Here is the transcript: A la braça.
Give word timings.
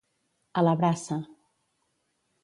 A 0.61 0.63
la 0.67 0.73
braça. 0.79 1.17